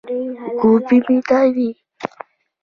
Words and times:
ګوبی 0.59 0.97
ميده 1.05 1.39
وي. 1.55 1.69